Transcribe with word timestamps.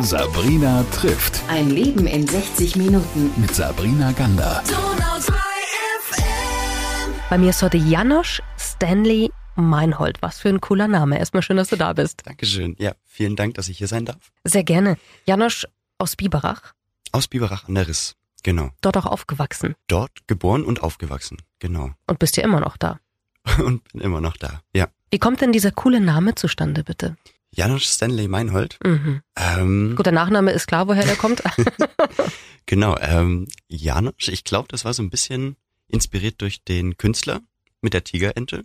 Sabrina 0.00 0.84
trifft. 0.92 1.40
Ein 1.48 1.70
Leben 1.70 2.06
in 2.06 2.26
60 2.26 2.76
Minuten. 2.76 3.30
Mit 3.40 3.54
Sabrina 3.54 4.12
Gander. 4.12 4.62
Bei 7.30 7.38
mir 7.38 7.50
ist 7.50 7.62
heute 7.62 7.78
Janosch 7.78 8.42
Stanley 8.58 9.30
Meinhold. 9.56 10.20
Was 10.20 10.38
für 10.40 10.48
ein 10.50 10.60
cooler 10.60 10.88
Name. 10.88 11.18
Erstmal 11.18 11.42
schön, 11.42 11.56
dass 11.56 11.68
du 11.68 11.76
da 11.76 11.92
bist. 11.92 12.22
Dankeschön. 12.26 12.76
Ja, 12.78 12.92
vielen 13.04 13.36
Dank, 13.36 13.54
dass 13.54 13.68
ich 13.68 13.78
hier 13.78 13.88
sein 13.88 14.04
darf. 14.04 14.30
Sehr 14.44 14.64
gerne. 14.64 14.98
Janosch 15.26 15.66
aus 15.98 16.16
Biberach. 16.16 16.74
Aus 17.12 17.28
Biberach 17.28 17.68
an 17.68 17.74
der 17.74 17.88
Riss. 17.88 18.16
Genau. 18.42 18.70
Dort 18.82 18.96
auch 18.98 19.06
aufgewachsen. 19.06 19.74
Dort 19.88 20.26
geboren 20.26 20.64
und 20.64 20.82
aufgewachsen. 20.82 21.38
Genau. 21.60 21.90
Und 22.06 22.18
bist 22.18 22.36
ja 22.36 22.44
immer 22.44 22.60
noch 22.60 22.76
da. 22.76 22.98
und 23.58 23.84
bin 23.92 24.00
immer 24.00 24.20
noch 24.22 24.36
da. 24.38 24.60
Ja. 24.74 24.88
Wie 25.10 25.18
kommt 25.18 25.40
denn 25.42 25.52
dieser 25.52 25.70
coole 25.70 26.00
Name 26.00 26.34
zustande, 26.34 26.82
bitte? 26.82 27.16
Janosch 27.54 27.86
Stanley 27.86 28.28
Meinhold. 28.28 28.78
Mhm. 28.84 29.22
Ähm, 29.36 29.94
Gut, 29.96 30.06
der 30.06 30.12
Nachname 30.12 30.50
ist 30.52 30.66
klar, 30.66 30.88
woher 30.88 31.04
der 31.04 31.16
kommt. 31.16 31.42
genau. 32.66 32.96
Ähm, 33.00 33.46
Janosch, 33.68 34.28
ich 34.28 34.44
glaube, 34.44 34.68
das 34.68 34.84
war 34.84 34.92
so 34.94 35.02
ein 35.02 35.10
bisschen 35.10 35.56
inspiriert 35.88 36.40
durch 36.40 36.64
den 36.64 36.96
Künstler 36.96 37.40
mit 37.80 37.94
der 37.94 38.04
Tigerente. 38.04 38.64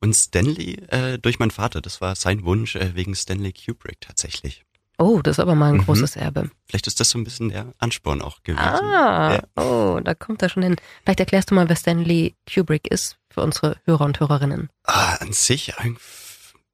Und 0.00 0.14
Stanley 0.14 0.74
äh, 0.88 1.18
durch 1.18 1.38
meinen 1.38 1.50
Vater. 1.50 1.80
Das 1.80 2.00
war 2.00 2.14
sein 2.14 2.44
Wunsch 2.44 2.76
äh, 2.76 2.94
wegen 2.94 3.14
Stanley 3.16 3.52
Kubrick 3.52 4.00
tatsächlich. 4.00 4.64
Oh, 5.00 5.20
das 5.22 5.36
ist 5.36 5.40
aber 5.40 5.54
mal 5.54 5.70
ein 5.72 5.76
Mhm. 5.78 5.84
großes 5.84 6.16
Erbe. 6.16 6.50
Vielleicht 6.66 6.88
ist 6.88 6.98
das 7.00 7.10
so 7.10 7.18
ein 7.18 7.24
bisschen 7.24 7.50
der 7.50 7.72
Ansporn 7.78 8.20
auch 8.20 8.42
gewesen. 8.42 8.60
Ah, 8.64 9.34
Ja. 9.56 9.62
oh, 9.62 10.00
da 10.02 10.14
kommt 10.14 10.42
er 10.42 10.48
schon 10.48 10.62
hin. 10.64 10.76
Vielleicht 11.04 11.20
erklärst 11.20 11.50
du 11.50 11.54
mal, 11.54 11.68
wer 11.68 11.76
Stanley 11.76 12.34
Kubrick 12.52 12.88
ist 12.90 13.16
für 13.30 13.42
unsere 13.42 13.76
Hörer 13.84 14.04
und 14.04 14.18
Hörerinnen. 14.18 14.70
Ah, 14.84 15.14
an 15.20 15.32
sich 15.32 15.78
ein, 15.78 15.96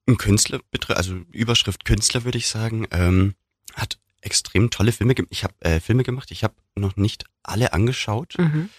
ein 0.06 0.18
Künstler, 0.18 0.60
also 0.88 1.14
Überschrift 1.32 1.84
Künstler 1.84 2.24
würde 2.24 2.38
ich 2.38 2.46
sagen, 2.48 2.86
ähm, 2.90 3.34
hat 3.74 3.98
extrem 4.20 4.70
tolle 4.70 4.92
Filme 4.92 5.14
gemacht. 5.14 5.32
Ich 5.32 5.44
habe 5.44 5.54
äh, 5.60 5.80
Filme 5.80 6.02
gemacht, 6.02 6.30
ich 6.30 6.44
habe 6.44 6.54
noch 6.76 6.96
nicht 6.96 7.24
alle 7.42 7.72
angeschaut. 7.72 8.34
Mhm. 8.38 8.70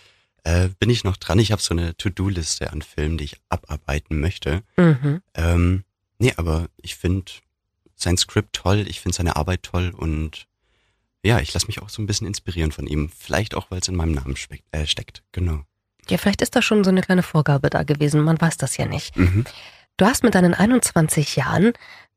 Äh, 0.44 0.70
bin 0.80 0.90
ich 0.90 1.04
noch 1.04 1.18
dran. 1.18 1.40
Ich 1.40 1.52
habe 1.52 1.62
so 1.62 1.74
eine 1.74 1.98
To-Do-Liste 1.98 2.72
an 2.72 2.82
Filmen, 2.82 3.18
die 3.18 3.24
ich 3.26 3.42
abarbeiten 3.50 4.20
möchte. 4.20 4.62
Mhm. 4.78 5.22
Ähm, 5.34 5.84
nee, 6.20 6.34
aber 6.38 6.68
ich 6.78 6.96
finde 6.96 7.32
sein 7.96 8.18
Skript 8.18 8.54
toll, 8.54 8.86
ich 8.88 9.00
finde 9.00 9.16
seine 9.16 9.36
Arbeit 9.36 9.64
toll 9.64 9.92
und 9.96 10.48
ja, 11.24 11.40
ich 11.40 11.54
lasse 11.54 11.66
mich 11.66 11.82
auch 11.82 11.90
so 11.90 12.02
ein 12.02 12.06
bisschen 12.06 12.28
inspirieren 12.28 12.72
von 12.72 12.86
ihm. 12.86 13.10
Vielleicht 13.10 13.56
auch, 13.56 13.72
weil 13.72 13.80
es 13.80 13.88
in 13.88 13.96
meinem 13.96 14.12
Namen 14.12 14.36
speck, 14.36 14.64
äh, 14.72 14.86
steckt. 14.86 15.24
Genau. 15.32 15.64
Ja, 16.08 16.20
vielleicht 16.20 16.44
ist 16.44 16.56
da 16.56 16.62
schon 16.62 16.84
so 16.84 16.92
eine 16.92 17.02
kleine 17.02 17.24
Vorgabe 17.24 17.72
da 17.72 17.82
gewesen. 17.82 18.22
Man 18.22 18.40
weiß 18.40 18.58
das 18.58 18.78
ja 18.78 18.86
nicht. 18.86 19.18
Mhm. 19.18 19.46
Du 19.98 20.06
hast 20.06 20.24
mit 20.24 20.36
deinen 20.36 20.54
21 20.54 21.36
Jahren 21.36 21.74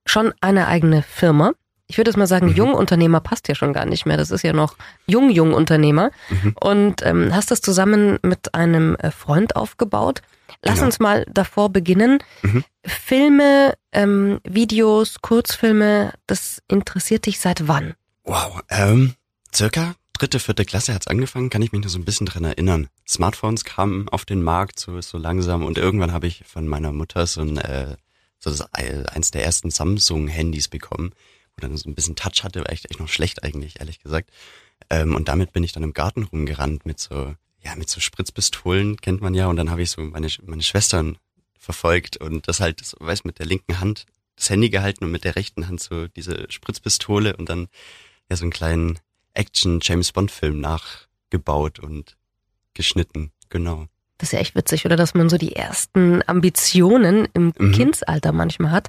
schon 0.06 0.32
eine 0.40 0.66
eigene 0.66 1.02
Firma. 1.02 1.52
Ich 1.86 1.96
würde 1.96 2.10
jetzt 2.10 2.18
mal 2.18 2.26
sagen, 2.26 2.48
Mhm. 2.48 2.54
Jungunternehmer 2.54 3.20
passt 3.20 3.48
ja 3.48 3.54
schon 3.54 3.72
gar 3.72 3.86
nicht 3.86 4.04
mehr. 4.04 4.16
Das 4.16 4.30
ist 4.30 4.42
ja 4.42 4.52
noch 4.52 4.76
Jung-Jung-Unternehmer. 5.06 6.10
Mhm. 6.28 6.54
Und 6.60 7.02
ähm, 7.06 7.34
hast 7.34 7.50
das 7.50 7.60
zusammen 7.60 8.18
mit 8.22 8.54
einem 8.54 8.94
äh, 8.96 9.10
Freund 9.10 9.56
aufgebaut. 9.56 10.20
Lass 10.62 10.76
Genau. 10.76 10.86
uns 10.86 10.98
mal 10.98 11.24
davor 11.30 11.70
beginnen. 11.70 12.18
Mhm. 12.42 12.64
Filme, 12.84 13.74
ähm, 13.92 14.40
Videos, 14.44 15.20
Kurzfilme, 15.22 16.12
das 16.26 16.62
interessiert 16.68 17.26
dich 17.26 17.38
seit 17.40 17.68
wann? 17.68 17.94
Wow, 18.24 18.60
ähm, 18.68 19.14
circa 19.54 19.94
dritte, 20.18 20.40
vierte 20.40 20.64
Klasse 20.64 20.94
hat's 20.94 21.06
angefangen, 21.06 21.50
kann 21.50 21.62
ich 21.62 21.72
mich 21.72 21.80
nur 21.80 21.90
so 21.90 21.98
ein 21.98 22.04
bisschen 22.04 22.26
dran 22.26 22.44
erinnern. 22.44 22.88
Smartphones 23.06 23.64
kamen 23.64 24.08
auf 24.08 24.24
den 24.24 24.42
Markt 24.42 24.80
so, 24.80 25.00
so 25.00 25.18
langsam 25.18 25.64
und 25.64 25.78
irgendwann 25.78 26.12
habe 26.12 26.26
ich 26.26 26.42
von 26.46 26.66
meiner 26.66 26.92
Mutter 26.92 27.26
so 27.26 27.40
ein, 27.40 27.56
äh, 27.58 27.96
so 28.38 28.50
das, 28.50 28.62
eins 28.72 29.30
der 29.30 29.44
ersten 29.44 29.70
Samsung-Handys 29.70 30.68
bekommen, 30.68 31.12
wo 31.56 31.60
dann 31.60 31.76
so 31.76 31.88
ein 31.88 31.94
bisschen 31.94 32.16
Touch 32.16 32.42
hatte, 32.44 32.60
war 32.60 32.70
echt, 32.70 32.90
echt 32.90 33.00
noch 33.00 33.08
schlecht 33.08 33.42
eigentlich, 33.42 33.80
ehrlich 33.80 34.00
gesagt. 34.00 34.30
Ähm, 34.90 35.14
und 35.14 35.28
damit 35.28 35.52
bin 35.52 35.64
ich 35.64 35.72
dann 35.72 35.82
im 35.82 35.94
Garten 35.94 36.24
rumgerannt 36.24 36.86
mit 36.86 36.98
so, 37.00 37.34
ja, 37.60 37.74
mit 37.76 37.88
so 37.88 38.00
Spritzpistolen, 38.00 38.96
kennt 38.98 39.20
man 39.20 39.34
ja, 39.34 39.46
und 39.46 39.56
dann 39.56 39.70
habe 39.70 39.82
ich 39.82 39.90
so 39.90 40.02
meine, 40.02 40.28
meine 40.46 40.62
Schwestern 40.62 41.18
verfolgt 41.58 42.16
und 42.16 42.48
das 42.48 42.60
halt, 42.60 42.80
das, 42.80 42.96
weiß 42.98 43.24
mit 43.24 43.38
der 43.38 43.46
linken 43.46 43.80
Hand 43.80 44.06
das 44.36 44.50
Handy 44.50 44.70
gehalten 44.70 45.04
und 45.04 45.10
mit 45.10 45.24
der 45.24 45.36
rechten 45.36 45.68
Hand 45.68 45.80
so 45.80 46.06
diese 46.06 46.46
Spritzpistole 46.48 47.36
und 47.36 47.48
dann 47.48 47.68
ja 48.30 48.36
so 48.36 48.44
einen 48.44 48.52
kleinen 48.52 48.98
Action 49.34 49.80
James 49.82 50.12
Bond 50.12 50.30
Film 50.30 50.60
nachgebaut 50.60 51.78
und 51.78 52.16
geschnitten. 52.74 53.32
Genau. 53.48 53.86
Das 54.18 54.28
ist 54.28 54.32
ja 54.32 54.40
echt 54.40 54.54
witzig, 54.56 54.84
oder 54.84 54.96
dass 54.96 55.14
man 55.14 55.28
so 55.28 55.38
die 55.38 55.54
ersten 55.54 56.22
Ambitionen 56.26 57.28
im 57.34 57.52
Mhm. 57.56 57.72
Kindsalter 57.72 58.32
manchmal 58.32 58.72
hat. 58.72 58.88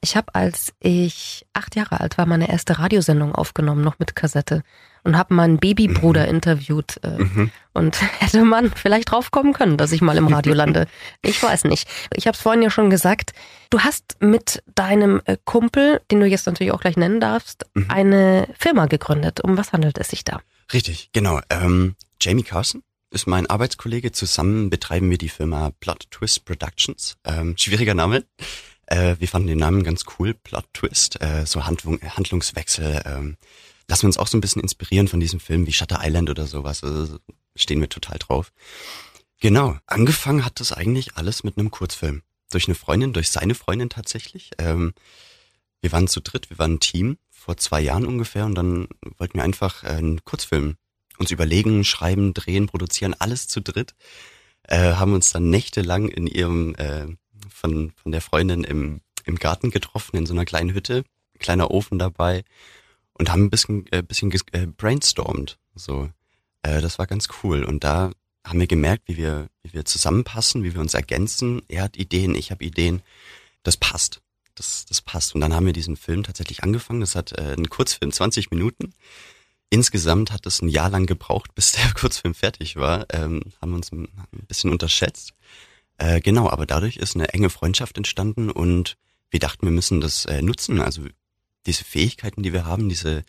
Ich 0.00 0.16
habe, 0.16 0.32
als 0.34 0.72
ich 0.78 1.44
acht 1.52 1.74
Jahre 1.74 2.00
alt 2.00 2.16
war, 2.18 2.26
meine 2.26 2.48
erste 2.48 2.78
Radiosendung 2.78 3.34
aufgenommen, 3.34 3.82
noch 3.82 3.98
mit 3.98 4.14
Kassette. 4.14 4.62
Und 5.08 5.16
habe 5.16 5.32
meinen 5.32 5.56
Babybruder 5.56 6.28
interviewt. 6.28 7.00
Äh, 7.02 7.16
Mhm. 7.18 7.50
Und 7.72 7.96
hätte 8.20 8.44
man 8.44 8.70
vielleicht 8.70 9.10
drauf 9.10 9.30
kommen 9.30 9.54
können, 9.54 9.78
dass 9.78 9.92
ich 9.92 10.02
mal 10.02 10.16
im 10.18 10.26
Radio 10.26 10.52
lande. 10.52 10.86
Ich 11.22 11.42
weiß 11.42 11.64
nicht. 11.64 11.88
Ich 12.14 12.26
habe 12.26 12.34
es 12.36 12.42
vorhin 12.42 12.60
ja 12.60 12.68
schon 12.68 12.90
gesagt. 12.90 13.32
Du 13.70 13.80
hast 13.80 14.16
mit 14.20 14.62
deinem 14.74 15.22
äh, 15.24 15.38
Kumpel, 15.44 16.00
den 16.10 16.20
du 16.20 16.26
jetzt 16.26 16.44
natürlich 16.46 16.72
auch 16.72 16.80
gleich 16.80 16.96
nennen 16.98 17.20
darfst, 17.20 17.64
Mhm. 17.74 17.86
eine 17.88 18.48
Firma 18.58 18.84
gegründet. 18.86 19.40
Um 19.42 19.56
was 19.56 19.72
handelt 19.72 19.96
es 19.96 20.08
sich 20.10 20.24
da? 20.24 20.40
Richtig, 20.72 21.08
genau. 21.14 21.40
Ähm, 21.48 21.94
Jamie 22.20 22.42
Carson 22.42 22.82
ist 23.10 23.26
mein 23.26 23.46
Arbeitskollege. 23.48 24.12
Zusammen 24.12 24.68
betreiben 24.68 25.08
wir 25.08 25.16
die 25.16 25.30
Firma 25.30 25.70
Plot 25.80 26.10
Twist 26.10 26.44
Productions. 26.44 27.16
Ähm, 27.24 27.54
schwieriger 27.56 27.94
Name. 27.94 28.24
Äh, 28.86 29.16
wir 29.18 29.28
fanden 29.28 29.48
den 29.48 29.58
Namen 29.58 29.82
ganz 29.84 30.04
cool. 30.18 30.34
Plot 30.34 30.66
Twist, 30.74 31.20
äh, 31.22 31.46
so 31.46 31.64
Handlung, 31.64 31.98
Handlungswechsel. 32.02 33.00
Ähm, 33.06 33.36
lassen 33.88 34.02
wir 34.02 34.08
uns 34.08 34.18
auch 34.18 34.26
so 34.26 34.36
ein 34.36 34.42
bisschen 34.42 34.62
inspirieren 34.62 35.08
von 35.08 35.20
diesem 35.20 35.40
Film 35.40 35.66
wie 35.66 35.72
Shutter 35.72 36.00
Island 36.02 36.30
oder 36.30 36.46
sowas. 36.46 36.84
Also, 36.84 37.18
stehen 37.56 37.80
wir 37.80 37.88
total 37.88 38.18
drauf. 38.18 38.52
Genau. 39.40 39.76
Angefangen 39.86 40.44
hat 40.44 40.60
das 40.60 40.72
eigentlich 40.72 41.16
alles 41.16 41.42
mit 41.42 41.58
einem 41.58 41.70
Kurzfilm. 41.70 42.22
Durch 42.50 42.66
eine 42.66 42.74
Freundin, 42.74 43.12
durch 43.12 43.30
seine 43.30 43.54
Freundin 43.54 43.88
tatsächlich. 43.88 44.50
Ähm, 44.58 44.94
wir 45.80 45.92
waren 45.92 46.08
zu 46.08 46.20
dritt, 46.20 46.50
wir 46.50 46.58
waren 46.58 46.74
ein 46.74 46.80
Team 46.80 47.18
vor 47.30 47.56
zwei 47.56 47.80
Jahren 47.80 48.06
ungefähr 48.06 48.46
und 48.46 48.54
dann 48.54 48.88
wollten 49.16 49.38
wir 49.38 49.44
einfach 49.44 49.84
äh, 49.84 49.88
einen 49.88 50.24
Kurzfilm 50.24 50.76
uns 51.18 51.30
überlegen, 51.30 51.84
schreiben, 51.84 52.32
drehen, 52.34 52.66
produzieren, 52.66 53.14
alles 53.18 53.48
zu 53.48 53.60
dritt. 53.60 53.94
Äh, 54.62 54.94
haben 54.94 55.14
uns 55.14 55.30
dann 55.30 55.50
nächtelang 55.50 56.08
in 56.08 56.26
ihrem, 56.26 56.74
äh, 56.76 57.06
von, 57.48 57.92
von 57.92 58.12
der 58.12 58.20
Freundin 58.20 58.64
im, 58.64 59.00
im 59.24 59.36
Garten 59.36 59.70
getroffen, 59.70 60.16
in 60.16 60.26
so 60.26 60.32
einer 60.32 60.44
kleinen 60.44 60.74
Hütte, 60.74 61.04
kleiner 61.38 61.70
Ofen 61.70 61.98
dabei 61.98 62.44
und 63.18 63.30
haben 63.30 63.44
ein 63.44 63.50
bisschen, 63.50 63.86
äh, 63.90 64.02
bisschen 64.02 64.32
äh, 64.52 64.66
brainstormt. 64.66 65.58
So, 65.74 66.10
äh, 66.62 66.80
das 66.80 66.98
war 66.98 67.06
ganz 67.06 67.28
cool. 67.42 67.64
Und 67.64 67.84
da 67.84 68.12
haben 68.44 68.60
wir 68.60 68.66
gemerkt, 68.66 69.04
wie 69.06 69.16
wir, 69.16 69.48
wie 69.62 69.74
wir 69.74 69.84
zusammenpassen, 69.84 70.64
wie 70.64 70.74
wir 70.74 70.80
uns 70.80 70.94
ergänzen. 70.94 71.62
Er 71.68 71.82
hat 71.82 71.96
Ideen, 71.96 72.34
ich 72.34 72.50
habe 72.50 72.64
Ideen. 72.64 73.02
Das 73.62 73.76
passt. 73.76 74.22
Das, 74.54 74.86
das 74.86 75.02
passt. 75.02 75.34
Und 75.34 75.40
dann 75.40 75.54
haben 75.54 75.66
wir 75.66 75.72
diesen 75.72 75.96
Film 75.96 76.22
tatsächlich 76.22 76.62
angefangen. 76.62 77.00
Das 77.00 77.14
hat 77.14 77.32
äh, 77.32 77.54
ein 77.56 77.68
Kurzfilm, 77.68 78.12
20 78.12 78.50
Minuten. 78.50 78.94
Insgesamt 79.70 80.32
hat 80.32 80.46
es 80.46 80.62
ein 80.62 80.68
Jahr 80.68 80.88
lang 80.88 81.06
gebraucht, 81.06 81.54
bis 81.54 81.72
der 81.72 81.92
Kurzfilm 81.92 82.34
fertig 82.34 82.76
war. 82.76 83.06
Ähm, 83.12 83.42
haben 83.60 83.74
uns 83.74 83.92
ein 83.92 84.08
bisschen 84.46 84.70
unterschätzt. 84.70 85.34
Äh, 85.98 86.20
genau, 86.20 86.48
aber 86.48 86.64
dadurch 86.64 86.96
ist 86.96 87.16
eine 87.16 87.28
enge 87.30 87.50
Freundschaft 87.50 87.96
entstanden 87.96 88.50
und 88.50 88.96
wir 89.30 89.40
dachten, 89.40 89.66
wir 89.66 89.72
müssen 89.72 90.00
das 90.00 90.24
äh, 90.26 90.42
nutzen. 90.42 90.80
Also 90.80 91.02
diese 91.66 91.84
Fähigkeiten, 91.84 92.42
die 92.42 92.52
wir 92.52 92.64
haben, 92.66 92.88
diese 92.88 93.24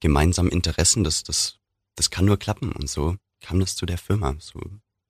gemeinsamen 0.00 0.50
Interessen, 0.50 1.04
das, 1.04 1.22
das, 1.22 1.56
das 1.96 2.10
kann 2.10 2.24
nur 2.24 2.38
klappen. 2.38 2.72
Und 2.72 2.88
so 2.90 3.16
kam 3.40 3.60
das 3.60 3.76
zu 3.76 3.86
der 3.86 3.98
Firma. 3.98 4.34
So, 4.38 4.60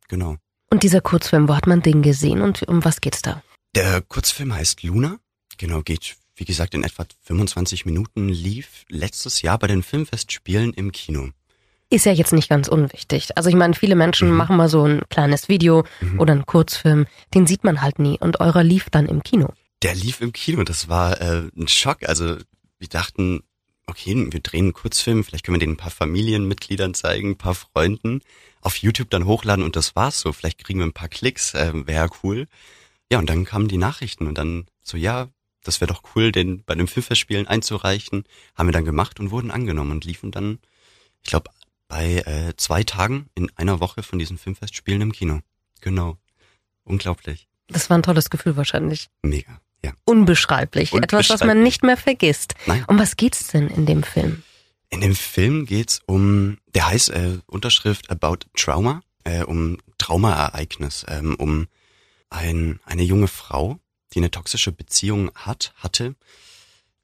genau. 0.08 0.36
Und 0.70 0.82
dieser 0.82 1.00
Kurzfilm, 1.00 1.48
wo 1.48 1.54
hat 1.54 1.66
man 1.66 1.82
den 1.82 2.02
gesehen 2.02 2.40
und 2.42 2.62
um 2.68 2.84
was 2.84 3.00
geht's 3.00 3.22
da? 3.22 3.42
Der 3.74 4.00
Kurzfilm 4.02 4.54
heißt 4.54 4.82
Luna. 4.82 5.18
Genau, 5.56 5.82
geht, 5.82 6.16
wie 6.36 6.44
gesagt, 6.44 6.74
in 6.74 6.82
etwa 6.84 7.06
25 7.22 7.86
Minuten, 7.86 8.28
lief 8.28 8.84
letztes 8.88 9.42
Jahr 9.42 9.58
bei 9.58 9.66
den 9.66 9.82
Filmfestspielen 9.82 10.72
im 10.74 10.90
Kino. 10.92 11.30
Ist 11.90 12.06
ja 12.06 12.12
jetzt 12.12 12.32
nicht 12.32 12.48
ganz 12.48 12.66
unwichtig. 12.66 13.36
Also 13.36 13.50
ich 13.50 13.54
meine, 13.54 13.74
viele 13.74 13.94
Menschen 13.94 14.30
Mhm. 14.30 14.36
machen 14.36 14.56
mal 14.56 14.68
so 14.68 14.84
ein 14.84 15.02
kleines 15.10 15.48
Video 15.48 15.84
Mhm. 16.00 16.18
oder 16.18 16.32
einen 16.32 16.46
Kurzfilm, 16.46 17.06
den 17.34 17.46
sieht 17.46 17.62
man 17.62 17.82
halt 17.82 17.98
nie 17.98 18.18
und 18.18 18.40
eurer 18.40 18.64
lief 18.64 18.90
dann 18.90 19.06
im 19.06 19.22
Kino. 19.22 19.52
Der 19.82 19.94
lief 19.94 20.20
im 20.20 20.32
Kino, 20.32 20.64
das 20.64 20.88
war 20.88 21.20
äh, 21.20 21.50
ein 21.56 21.68
Schock. 21.68 22.08
Also 22.08 22.38
wir 22.84 22.90
dachten, 22.90 23.42
okay, 23.86 24.14
wir 24.30 24.40
drehen 24.40 24.66
einen 24.66 24.72
Kurzfilm, 24.74 25.24
vielleicht 25.24 25.44
können 25.44 25.54
wir 25.54 25.66
den 25.66 25.72
ein 25.72 25.76
paar 25.78 25.90
Familienmitgliedern 25.90 26.92
zeigen, 26.92 27.30
ein 27.30 27.38
paar 27.38 27.54
Freunden, 27.54 28.20
auf 28.60 28.76
YouTube 28.76 29.08
dann 29.10 29.24
hochladen 29.24 29.64
und 29.64 29.76
das 29.76 29.96
war's 29.96 30.20
so. 30.20 30.32
Vielleicht 30.32 30.62
kriegen 30.62 30.80
wir 30.80 30.86
ein 30.86 30.92
paar 30.92 31.08
Klicks, 31.08 31.54
äh, 31.54 31.72
wäre 31.86 32.10
cool. 32.22 32.46
Ja, 33.10 33.18
und 33.18 33.28
dann 33.28 33.44
kamen 33.44 33.68
die 33.68 33.78
Nachrichten 33.78 34.26
und 34.26 34.36
dann 34.36 34.66
so, 34.82 34.96
ja, 34.96 35.28
das 35.62 35.80
wäre 35.80 35.92
doch 35.92 36.02
cool, 36.14 36.30
den 36.30 36.62
bei 36.64 36.74
den 36.74 36.86
Filmfestspielen 36.86 37.46
einzureichen. 37.46 38.24
Haben 38.54 38.68
wir 38.68 38.72
dann 38.72 38.84
gemacht 38.84 39.18
und 39.18 39.30
wurden 39.30 39.50
angenommen 39.50 39.92
und 39.92 40.04
liefen 40.04 40.30
dann, 40.30 40.58
ich 41.22 41.30
glaube, 41.30 41.50
bei 41.88 42.16
äh, 42.26 42.54
zwei 42.56 42.84
Tagen 42.84 43.28
in 43.34 43.50
einer 43.56 43.80
Woche 43.80 44.02
von 44.02 44.18
diesen 44.18 44.36
Filmfestspielen 44.36 45.00
im 45.00 45.12
Kino. 45.12 45.40
Genau. 45.80 46.18
Unglaublich. 46.84 47.48
Das 47.68 47.88
war 47.88 47.96
ein 47.96 48.02
tolles 48.02 48.28
Gefühl 48.28 48.56
wahrscheinlich. 48.56 49.08
Mega. 49.22 49.60
Ja. 49.84 49.92
Unbeschreiblich. 50.06 50.94
Etwas, 50.94 51.28
was 51.28 51.44
man 51.44 51.62
nicht 51.62 51.82
mehr 51.82 51.98
vergisst. 51.98 52.54
Nein. 52.64 52.84
Um 52.88 52.98
was 52.98 53.16
geht's 53.16 53.48
denn 53.48 53.68
in 53.68 53.84
dem 53.84 54.02
Film? 54.02 54.42
In 54.88 55.02
dem 55.02 55.14
Film 55.14 55.66
geht's 55.66 56.00
um, 56.06 56.56
der 56.74 56.88
heißt 56.88 57.10
äh, 57.10 57.38
Unterschrift 57.46 58.10
About 58.10 58.46
Trauma, 58.56 59.02
äh, 59.24 59.42
um 59.42 59.76
Traumaereignis, 59.98 61.04
ähm, 61.08 61.34
um 61.34 61.66
ein, 62.30 62.80
eine 62.86 63.02
junge 63.02 63.28
Frau, 63.28 63.78
die 64.14 64.20
eine 64.20 64.30
toxische 64.30 64.72
Beziehung 64.72 65.30
hat, 65.34 65.74
hatte. 65.76 66.14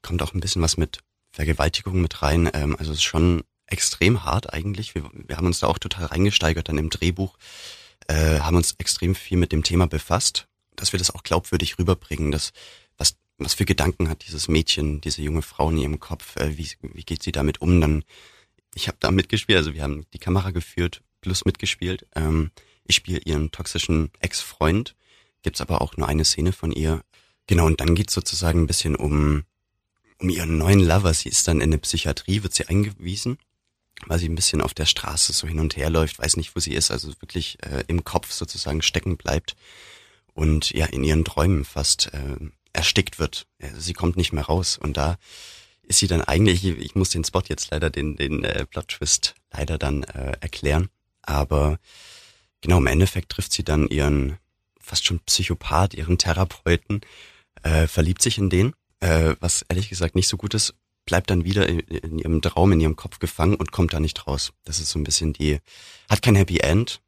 Kommt 0.01 0.23
auch 0.23 0.33
ein 0.33 0.39
bisschen 0.39 0.63
was 0.63 0.77
mit 0.77 1.01
Vergewaltigung 1.31 2.01
mit 2.01 2.23
rein. 2.23 2.49
Ähm, 2.51 2.75
also 2.79 2.91
es 2.91 2.97
ist 2.97 3.03
schon 3.03 3.43
extrem 3.67 4.25
hart 4.25 4.51
eigentlich. 4.51 4.95
Wir, 4.95 5.07
wir 5.13 5.37
haben 5.37 5.45
uns 5.45 5.59
da 5.59 5.67
auch 5.67 5.77
total 5.77 6.05
reingesteigert 6.05 6.67
dann 6.67 6.79
im 6.79 6.89
Drehbuch, 6.89 7.37
äh, 8.07 8.39
haben 8.39 8.55
uns 8.55 8.73
extrem 8.79 9.13
viel 9.13 9.37
mit 9.37 9.51
dem 9.51 9.61
Thema 9.61 9.85
befasst, 9.85 10.47
dass 10.75 10.93
wir 10.93 10.99
das 10.99 11.11
auch 11.11 11.23
glaubwürdig 11.23 11.77
rüberbringen, 11.77 12.31
dass 12.31 12.51
was 12.97 13.15
was 13.43 13.53
für 13.53 13.65
Gedanken 13.65 14.09
hat 14.09 14.25
dieses 14.25 14.47
Mädchen, 14.47 15.01
diese 15.01 15.21
junge 15.21 15.41
Frau 15.41 15.69
in 15.69 15.77
ihrem 15.77 15.99
Kopf, 15.99 16.35
äh, 16.37 16.57
wie, 16.57 16.69
wie 16.81 17.03
geht 17.03 17.23
sie 17.23 17.31
damit 17.31 17.61
um? 17.61 17.81
Dann, 17.81 18.03
ich 18.75 18.87
habe 18.87 18.97
da 18.99 19.11
mitgespielt, 19.11 19.57
also 19.57 19.73
wir 19.73 19.83
haben 19.83 20.05
die 20.13 20.19
Kamera 20.19 20.51
geführt, 20.51 21.01
plus 21.21 21.45
mitgespielt. 21.45 22.07
Ähm, 22.15 22.51
ich 22.85 22.95
spiele 22.95 23.19
ihren 23.19 23.51
toxischen 23.51 24.11
Ex-Freund, 24.19 24.95
gibt's 25.43 25.61
aber 25.61 25.81
auch 25.81 25.97
nur 25.97 26.07
eine 26.07 26.25
Szene 26.25 26.51
von 26.51 26.71
ihr. 26.71 27.03
Genau, 27.47 27.65
und 27.65 27.81
dann 27.81 27.95
geht's 27.95 28.13
sozusagen 28.13 28.61
ein 28.61 28.67
bisschen 28.67 28.95
um, 28.95 29.43
um 30.19 30.29
ihren 30.29 30.57
neuen 30.57 30.79
Lover. 30.79 31.13
Sie 31.13 31.29
ist 31.29 31.47
dann 31.47 31.57
in 31.57 31.69
eine 31.69 31.77
Psychiatrie, 31.79 32.43
wird 32.43 32.53
sie 32.53 32.67
eingewiesen, 32.67 33.37
weil 34.05 34.19
sie 34.19 34.29
ein 34.29 34.35
bisschen 34.35 34.61
auf 34.61 34.73
der 34.73 34.85
Straße 34.85 35.33
so 35.33 35.47
hin 35.47 35.59
und 35.59 35.75
her 35.77 35.89
läuft, 35.89 36.19
weiß 36.19 36.37
nicht, 36.37 36.55
wo 36.55 36.59
sie 36.59 36.73
ist, 36.73 36.91
also 36.91 37.09
wirklich 37.21 37.57
äh, 37.63 37.83
im 37.87 38.03
Kopf 38.03 38.31
sozusagen 38.31 38.81
stecken 38.81 39.17
bleibt 39.17 39.55
und 40.33 40.71
ja 40.71 40.85
in 40.85 41.03
ihren 41.03 41.25
Träumen 41.25 41.65
fast 41.65 42.13
äh, 42.13 42.37
erstickt 42.73 43.19
wird. 43.19 43.47
Sie 43.77 43.93
kommt 43.93 44.17
nicht 44.17 44.33
mehr 44.33 44.45
raus 44.45 44.77
und 44.77 44.97
da 44.97 45.17
ist 45.83 45.99
sie 45.99 46.07
dann 46.07 46.21
eigentlich, 46.21 46.63
ich 46.63 46.95
muss 46.95 47.09
den 47.09 47.23
Spot 47.23 47.43
jetzt 47.47 47.69
leider, 47.71 47.89
den, 47.89 48.15
den 48.15 48.43
äh, 48.43 48.65
Plot-Twist 48.65 49.35
leider 49.51 49.77
dann 49.77 50.03
äh, 50.03 50.33
erklären, 50.39 50.89
aber 51.21 51.79
genau, 52.61 52.77
im 52.77 52.87
Endeffekt 52.87 53.29
trifft 53.29 53.51
sie 53.51 53.63
dann 53.63 53.87
ihren 53.87 54.37
fast 54.79 55.05
schon 55.05 55.19
Psychopath, 55.21 55.93
ihren 55.93 56.17
Therapeuten, 56.17 57.01
äh, 57.63 57.87
verliebt 57.87 58.21
sich 58.21 58.37
in 58.37 58.49
den, 58.49 58.73
äh, 58.99 59.35
was 59.39 59.63
ehrlich 59.69 59.89
gesagt 59.89 60.15
nicht 60.15 60.27
so 60.27 60.37
gut 60.37 60.53
ist, 60.53 60.73
bleibt 61.05 61.29
dann 61.29 61.43
wieder 61.43 61.67
in, 61.67 61.79
in 61.79 62.19
ihrem 62.19 62.41
Traum, 62.41 62.71
in 62.71 62.79
ihrem 62.79 62.95
Kopf 62.95 63.19
gefangen 63.19 63.55
und 63.55 63.71
kommt 63.71 63.93
da 63.93 63.99
nicht 63.99 64.27
raus. 64.27 64.53
Das 64.63 64.79
ist 64.79 64.91
so 64.91 64.99
ein 64.99 65.03
bisschen 65.03 65.33
die, 65.33 65.59
hat 66.09 66.21
kein 66.21 66.35
Happy 66.35 66.59
End, 66.59 67.01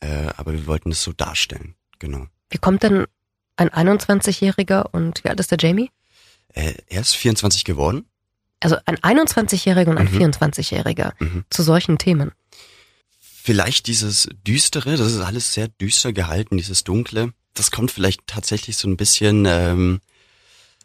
äh, 0.00 0.28
aber 0.36 0.52
wir 0.52 0.66
wollten 0.66 0.92
es 0.92 1.02
so 1.02 1.12
darstellen, 1.12 1.74
genau. 1.98 2.26
Wie 2.52 2.58
kommt 2.58 2.82
denn 2.82 3.06
ein 3.56 3.70
21-Jähriger 3.70 4.86
und 4.92 5.24
wie 5.24 5.28
alt 5.28 5.40
ist 5.40 5.50
der 5.50 5.58
Jamie? 5.60 5.90
Äh, 6.54 6.74
er 6.88 7.00
ist 7.00 7.16
24 7.16 7.64
geworden. 7.64 8.04
Also 8.60 8.76
ein 8.86 8.96
21-Jähriger 8.98 9.88
und 9.90 9.98
ein 9.98 10.12
Mhm. 10.12 10.18
24-Jähriger 10.18 11.12
Mhm. 11.18 11.44
zu 11.50 11.62
solchen 11.62 11.98
Themen. 11.98 12.30
Vielleicht 13.20 13.86
dieses 13.88 14.28
Düstere, 14.46 14.96
das 14.96 15.12
ist 15.12 15.20
alles 15.20 15.52
sehr 15.52 15.66
düster 15.68 16.12
gehalten, 16.12 16.56
dieses 16.58 16.84
Dunkle. 16.84 17.32
Das 17.54 17.70
kommt 17.72 17.90
vielleicht 17.90 18.26
tatsächlich 18.28 18.76
so 18.76 18.86
ein 18.88 18.96
bisschen, 18.96 19.46
ähm, 19.46 20.00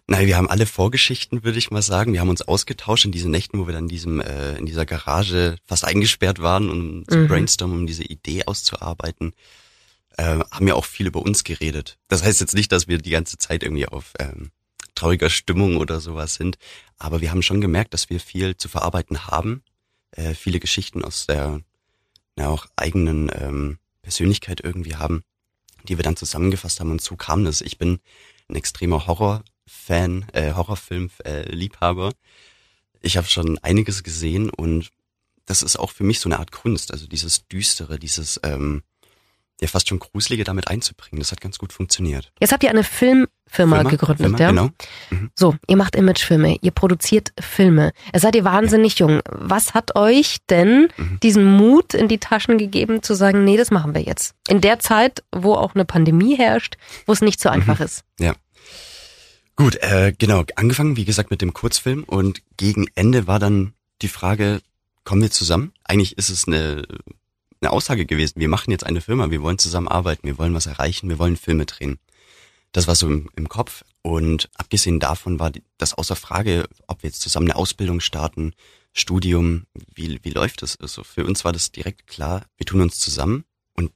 naja, 0.08 0.25
wir 0.25 0.38
haben 0.38 0.50
alle 0.50 0.66
Vorgeschichten, 0.66 1.44
würde 1.44 1.60
ich 1.60 1.69
mal 1.69 1.81
sagen. 1.84 2.14
Wir 2.14 2.22
haben 2.22 2.30
uns 2.30 2.42
ausgetauscht 2.42 3.06
in 3.06 3.12
diesen 3.12 3.30
Nächten, 3.30 3.60
wo 3.60 3.68
wir 3.68 3.74
dann 3.74 3.84
in 3.84 3.90
diesem, 3.90 4.22
äh, 4.22 4.56
in 4.58 4.66
dieser 4.66 4.86
Garage 4.86 5.58
fast 5.66 5.86
eingesperrt 5.86 6.40
waren, 6.42 6.69
um 6.69 7.06
zu 7.08 7.18
Mhm. 7.18 7.28
brainstormen, 7.28 7.78
um 7.80 7.88
diese 7.88 8.04
Idee 8.04 8.46
auszuarbeiten. 8.46 9.34
Äh, 10.18 10.40
haben 10.52 10.68
ja 10.68 10.74
auch 10.74 10.86
viel 10.86 11.08
über 11.08 11.22
uns 11.22 11.44
geredet. 11.44 11.98
Das 12.08 12.24
heißt 12.24 12.42
jetzt 12.42 12.56
nicht, 12.56 12.72
dass 12.72 12.88
wir 12.88 12.98
die 12.98 13.12
ganze 13.12 13.38
Zeit 13.38 13.64
irgendwie 13.64 13.88
auf 13.88 14.14
ähm, 14.19 14.52
trauriger 14.96 15.30
Stimmung 15.30 15.78
oder 15.78 16.00
sowas 16.00 16.34
sind, 16.34 16.58
aber 16.98 17.22
wir 17.22 17.30
haben 17.30 17.44
schon 17.44 17.62
gemerkt, 17.62 17.94
dass 17.94 18.10
wir 18.10 18.19
viel 18.19 18.58
zu 18.58 18.68
verarbeiten 18.68 19.28
haben, 19.28 19.62
äh, 20.12 20.34
viele 20.34 20.60
Geschichten 20.60 21.04
aus 21.04 21.28
der 21.28 21.62
na, 22.36 22.50
auch 22.50 22.66
eigenen 22.75 23.30
ähm, 23.34 23.78
Persönlichkeit 24.02 24.62
irgendwie 24.64 24.96
haben, 24.96 25.24
die 25.88 25.98
wir 25.98 26.04
dann 26.04 26.16
zusammengefasst 26.16 26.80
haben 26.80 26.92
und 26.92 27.02
so 27.02 27.16
kam 27.16 27.46
das. 27.46 27.62
Ich 27.62 27.78
bin 27.78 28.00
ein 28.50 28.56
extremer 28.56 29.06
Horror-Fan, 29.06 30.25
äh, 30.34 30.54
Horrorfilm-Liebhaber. 30.54 32.14
ich 33.02 33.18
habe 33.18 33.28
schon 33.28 33.60
einiges 33.60 34.04
gesehen 34.04 34.50
und 34.50 34.90
das 35.46 35.62
ist 35.62 35.78
auch 35.78 35.92
für 35.92 36.04
mich 36.04 36.19
so 36.19 36.28
eine 36.28 36.40
Art 36.40 36.52
Kunst, 36.52 36.92
also 36.92 37.06
dieses 37.08 37.48
Düstere, 37.48 38.00
dieses 38.00 38.40
ähm, 38.44 38.81
ja 39.62 39.68
fast 39.68 39.88
schon 39.89 40.00
Gruselige 40.00 40.44
damit 40.44 40.68
einzubringen. 40.68 41.19
Das 41.19 41.31
hat 41.31 41.42
ganz 41.42 41.57
gut 41.57 41.74
funktioniert. 41.74 42.31
Jetzt 42.39 42.51
habt 42.51 42.63
ihr 42.63 42.69
eine 42.69 42.83
Filmfirma 42.83 43.27
Firma, 43.50 43.83
gegründet, 43.83 44.18
Firma, 44.38 44.39
ja? 44.39 44.50
Genau. 44.50 44.69
So, 45.36 45.56
ihr 45.68 45.77
macht 45.77 45.95
Imagefilme, 45.95 46.57
ihr 46.62 46.71
produziert 46.71 47.31
Filme. 47.39 47.92
Seid 48.15 48.36
ihr 48.36 48.44
wahnsinnig 48.44 49.00
jung. 49.00 49.21
Was 49.25 49.74
hat 49.74 49.95
euch 49.95 50.38
denn 50.50 50.89
Mhm. 50.98 51.19
diesen 51.21 51.45
Mut 51.45 51.94
in 51.94 52.07
die 52.07 52.19
Taschen 52.19 52.57
gegeben, 52.57 53.01
zu 53.01 53.15
sagen, 53.15 53.44
nee, 53.45 53.57
das 53.57 53.71
machen 53.71 53.95
wir 53.95 54.01
jetzt? 54.01 54.36
In 54.48 54.62
der 54.62 54.80
Zeit, 54.80 55.24
wo 55.33 55.54
auch 55.54 55.74
eine 55.75 55.86
Pandemie 55.86 56.38
herrscht, 56.38 56.75
wo 57.06 57.13
es 57.13 57.21
nicht 57.21 57.39
so 57.39 57.50
einfach 57.50 57.80
ist. 57.80 58.04
Ja. 58.19 58.36
Gut, 59.56 59.75
äh, 59.81 60.13
genau, 60.15 60.44
angefangen, 60.56 60.98
wie 60.98 61.06
gesagt, 61.06 61.31
mit 61.31 61.42
dem 61.42 61.51
Kurzfilm 61.54 62.04
und 62.04 62.42
gegen 62.57 62.86
Ende 62.94 63.25
war 63.25 63.39
dann 63.39 63.74
die 64.04 64.07
Frage, 64.07 64.62
kommen 65.04 65.24
wir 65.24 65.31
zusammen? 65.31 65.74
Eigentlich 65.83 66.15
ist 66.18 66.30
es 66.30 66.48
eine, 66.48 66.83
eine 67.62 67.71
Aussage 67.71 68.06
gewesen, 68.06 68.39
wir 68.39 68.50
machen 68.50 68.71
jetzt 68.71 68.86
eine 68.86 69.01
Firma, 69.01 69.31
wir 69.31 69.42
wollen 69.42 69.57
zusammenarbeiten, 69.57 70.27
wir 70.27 70.38
wollen 70.38 70.54
was 70.54 70.65
erreichen, 70.65 71.09
wir 71.09 71.19
wollen 71.19 71.38
Filme 71.38 71.65
drehen. 71.65 72.00
Das 72.71 72.88
war 72.88 72.95
so 72.95 73.07
im, 73.07 73.30
im 73.36 73.50
Kopf 73.50 73.83
und 74.01 74.50
abgesehen 74.56 75.00
davon 75.00 75.39
war 75.39 75.51
das 75.77 75.94
außer 75.94 76.15
Frage, 76.15 76.68
ob 76.88 77.04
wir 77.04 77.09
jetzt 77.09 77.21
zusammen 77.21 77.48
eine 77.48 77.56
Ausbildung 77.56 78.00
starten, 78.00 78.54
Studium, 78.94 79.65
wie, 79.94 80.19
wie 80.24 80.31
läuft 80.31 80.62
das? 80.62 80.80
Also 80.80 81.04
für 81.04 81.25
uns 81.25 81.45
war 81.45 81.54
das 81.54 81.71
direkt 81.71 82.07
klar, 82.07 82.45
wir 82.57 82.65
tun 82.65 82.81
uns 82.81 83.00
zusammen 83.00 83.45
und 83.74 83.92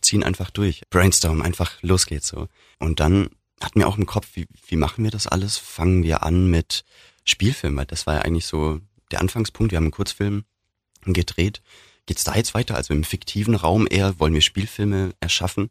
ziehen 0.00 0.22
einfach 0.22 0.50
durch. 0.50 0.82
Brainstorm, 0.90 1.42
einfach 1.42 1.82
los 1.82 2.06
geht's 2.06 2.28
so. 2.28 2.48
Und 2.78 3.00
dann 3.00 3.30
hatten 3.60 3.80
wir 3.80 3.88
auch 3.88 3.98
im 3.98 4.06
Kopf, 4.06 4.28
wie, 4.34 4.46
wie 4.68 4.76
machen 4.76 5.04
wir 5.04 5.10
das 5.10 5.26
alles? 5.26 5.56
Fangen 5.56 6.02
wir 6.02 6.22
an 6.22 6.48
mit 6.48 6.84
Spielfilmen, 7.24 7.78
weil 7.78 7.86
das 7.86 8.06
war 8.06 8.14
ja 8.14 8.20
eigentlich 8.22 8.46
so 8.46 8.80
der 9.10 9.20
Anfangspunkt. 9.20 9.72
Wir 9.72 9.76
haben 9.76 9.84
einen 9.84 9.92
Kurzfilm 9.92 10.44
gedreht. 11.04 11.62
Geht's 12.06 12.24
da 12.24 12.34
jetzt 12.34 12.54
weiter? 12.54 12.76
Also 12.76 12.94
im 12.94 13.04
fiktiven 13.04 13.54
Raum 13.54 13.86
eher 13.90 14.18
wollen 14.18 14.34
wir 14.34 14.40
Spielfilme 14.40 15.12
erschaffen. 15.20 15.70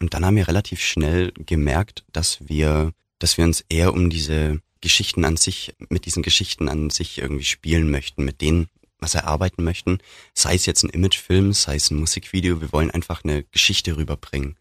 Und 0.00 0.14
dann 0.14 0.24
haben 0.24 0.36
wir 0.36 0.48
relativ 0.48 0.80
schnell 0.80 1.32
gemerkt, 1.32 2.04
dass 2.12 2.38
wir, 2.48 2.92
dass 3.18 3.36
wir 3.36 3.44
uns 3.44 3.64
eher 3.68 3.92
um 3.92 4.10
diese 4.10 4.60
Geschichten 4.80 5.24
an 5.24 5.36
sich, 5.36 5.74
mit 5.88 6.06
diesen 6.06 6.22
Geschichten 6.22 6.68
an 6.68 6.90
sich 6.90 7.18
irgendwie 7.18 7.44
spielen 7.44 7.90
möchten, 7.90 8.24
mit 8.24 8.40
denen 8.40 8.68
was 8.98 9.14
erarbeiten 9.14 9.64
möchten. 9.64 9.98
Sei 10.34 10.54
es 10.54 10.66
jetzt 10.66 10.82
ein 10.82 10.90
Imagefilm, 10.90 11.52
sei 11.52 11.76
es 11.76 11.90
ein 11.90 11.98
Musikvideo. 11.98 12.60
Wir 12.60 12.72
wollen 12.72 12.90
einfach 12.90 13.24
eine 13.24 13.44
Geschichte 13.44 13.96
rüberbringen. 13.96 14.56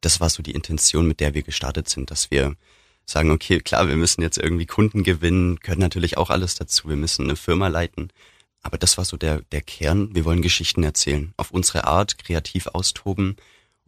Das 0.00 0.20
war 0.20 0.30
so 0.30 0.42
die 0.42 0.52
Intention, 0.52 1.08
mit 1.08 1.20
der 1.20 1.34
wir 1.34 1.42
gestartet 1.42 1.88
sind, 1.88 2.10
dass 2.10 2.30
wir 2.30 2.54
sagen, 3.04 3.30
okay, 3.30 3.60
klar, 3.60 3.88
wir 3.88 3.96
müssen 3.96 4.20
jetzt 4.22 4.38
irgendwie 4.38 4.66
Kunden 4.66 5.02
gewinnen, 5.02 5.60
können 5.60 5.80
natürlich 5.80 6.18
auch 6.18 6.30
alles 6.30 6.54
dazu. 6.54 6.88
Wir 6.88 6.96
müssen 6.96 7.24
eine 7.24 7.36
Firma 7.36 7.68
leiten. 7.68 8.12
Aber 8.62 8.78
das 8.78 8.98
war 8.98 9.04
so 9.04 9.16
der, 9.16 9.42
der 9.52 9.62
Kern. 9.62 10.14
Wir 10.14 10.24
wollen 10.24 10.42
Geschichten 10.42 10.82
erzählen. 10.82 11.32
Auf 11.36 11.50
unsere 11.50 11.84
Art, 11.84 12.18
kreativ 12.18 12.66
austoben 12.68 13.36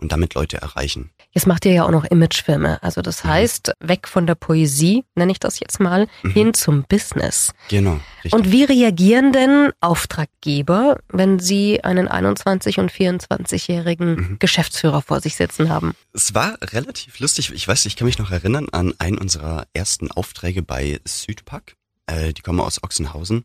und 0.01 0.13
damit 0.13 0.35
Leute 0.35 0.57
erreichen. 0.57 1.11
Jetzt 1.33 1.47
macht 1.47 1.65
ihr 1.65 1.73
ja 1.73 1.85
auch 1.85 1.91
noch 1.91 2.05
Imagefilme. 2.05 2.83
Also 2.83 3.03
das 3.03 3.23
heißt, 3.23 3.73
weg 3.79 4.09
von 4.09 4.27
der 4.27 4.35
Poesie, 4.35 5.05
nenne 5.15 5.31
ich 5.31 5.39
das 5.39 5.61
jetzt 5.61 5.79
mal, 5.79 6.09
hin 6.23 6.55
zum 6.55 6.85
Business. 6.89 7.53
Genau, 7.69 8.01
richtig. 8.25 8.33
Und 8.33 8.51
wie 8.51 8.65
reagieren 8.65 9.33
denn 9.33 9.71
Auftraggeber, 9.81 10.99
wenn 11.09 11.39
sie 11.39 11.85
einen 11.85 12.09
21- 12.09 12.81
und 12.81 12.91
24-jährigen 12.91 14.39
Geschäftsführer 14.41 15.03
vor 15.03 15.21
sich 15.21 15.37
sitzen 15.37 15.69
haben? 15.69 15.95
Es 16.13 16.35
war 16.35 16.59
relativ 16.61 17.21
lustig. 17.21 17.53
Ich 17.53 17.69
weiß, 17.69 17.87
ich 17.87 17.95
kann 17.95 18.07
mich 18.07 18.19
noch 18.19 18.33
erinnern 18.33 18.69
an 18.71 18.95
einen 18.99 19.19
unserer 19.19 19.67
ersten 19.73 20.11
Aufträge 20.11 20.63
bei 20.63 21.01
Südpack. 21.05 21.77
Äh, 22.07 22.33
die 22.33 22.43
kommen 22.43 22.61
aus 22.61 22.83
Ochsenhausen, 22.83 23.45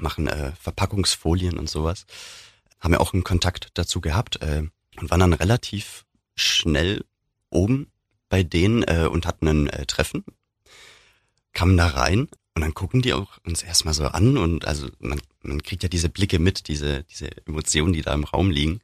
machen 0.00 0.26
äh, 0.26 0.52
Verpackungsfolien 0.60 1.58
und 1.58 1.68
sowas. 1.68 2.06
Haben 2.80 2.94
ja 2.94 3.00
auch 3.00 3.12
einen 3.12 3.24
Kontakt 3.24 3.68
dazu 3.74 4.00
gehabt 4.00 4.42
äh, 4.42 4.62
und 4.96 5.10
waren 5.10 5.20
dann 5.20 5.32
relativ 5.32 6.04
schnell 6.34 7.04
oben 7.50 7.90
bei 8.28 8.42
denen 8.42 8.82
äh, 8.82 9.08
und 9.10 9.26
hatten 9.26 9.48
ein 9.48 9.68
äh, 9.68 9.86
Treffen. 9.86 10.24
Kamen 11.52 11.76
da 11.76 11.86
rein 11.86 12.28
und 12.54 12.62
dann 12.62 12.74
gucken 12.74 13.02
die 13.02 13.12
auch 13.12 13.38
uns 13.44 13.62
erstmal 13.62 13.94
so 13.94 14.06
an 14.06 14.36
und 14.36 14.66
also 14.66 14.88
man, 14.98 15.20
man 15.42 15.62
kriegt 15.62 15.82
ja 15.82 15.88
diese 15.88 16.08
Blicke 16.08 16.38
mit, 16.38 16.68
diese, 16.68 17.04
diese 17.04 17.28
Emotionen, 17.46 17.92
die 17.92 18.02
da 18.02 18.12
im 18.12 18.24
Raum 18.24 18.50
liegen. 18.50 18.80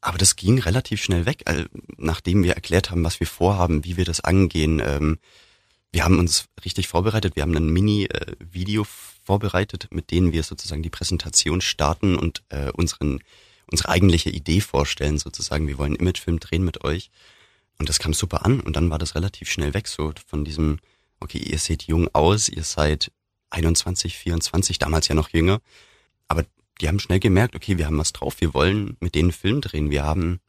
Aber 0.00 0.16
das 0.16 0.36
ging 0.36 0.58
relativ 0.58 1.02
schnell 1.02 1.26
weg, 1.26 1.42
also, 1.44 1.64
nachdem 1.98 2.42
wir 2.42 2.54
erklärt 2.54 2.90
haben, 2.90 3.04
was 3.04 3.20
wir 3.20 3.26
vorhaben, 3.26 3.84
wie 3.84 3.96
wir 3.96 4.04
das 4.04 4.20
angehen. 4.20 4.80
Ähm, 4.84 5.18
wir 5.92 6.04
haben 6.04 6.18
uns 6.18 6.46
richtig 6.64 6.88
vorbereitet. 6.88 7.36
Wir 7.36 7.42
haben 7.42 7.56
ein 7.56 7.68
Mini-Video 7.68 8.84
vorbereitet, 9.30 9.86
mit 9.92 10.10
denen 10.10 10.32
wir 10.32 10.42
sozusagen 10.42 10.82
die 10.82 10.90
Präsentation 10.90 11.60
starten 11.60 12.16
und 12.16 12.42
äh, 12.48 12.72
unseren, 12.72 13.20
unsere 13.70 13.88
eigentliche 13.88 14.28
Idee 14.28 14.60
vorstellen, 14.60 15.18
sozusagen. 15.18 15.68
Wir 15.68 15.78
wollen 15.78 15.92
einen 15.92 16.00
Imagefilm 16.00 16.40
drehen 16.40 16.64
mit 16.64 16.82
euch. 16.82 17.10
Und 17.78 17.88
das 17.88 18.00
kam 18.00 18.12
super 18.12 18.44
an 18.44 18.58
und 18.58 18.74
dann 18.74 18.90
war 18.90 18.98
das 18.98 19.14
relativ 19.14 19.48
schnell 19.48 19.72
weg, 19.72 19.86
so 19.86 20.12
von 20.26 20.44
diesem, 20.44 20.80
okay, 21.20 21.38
ihr 21.38 21.58
seht 21.58 21.84
jung 21.84 22.08
aus, 22.12 22.48
ihr 22.48 22.64
seid 22.64 23.12
21, 23.50 24.18
24, 24.18 24.80
damals 24.80 25.06
ja 25.06 25.14
noch 25.14 25.28
jünger. 25.28 25.60
Aber 26.26 26.44
die 26.80 26.88
haben 26.88 26.98
schnell 26.98 27.20
gemerkt, 27.20 27.54
okay, 27.54 27.78
wir 27.78 27.86
haben 27.86 27.98
was 27.98 28.12
drauf, 28.12 28.40
wir 28.40 28.52
wollen 28.52 28.96
mit 28.98 29.14
denen 29.14 29.30
Film 29.30 29.60
drehen, 29.60 29.90
wir 29.92 30.02
haben 30.02 30.40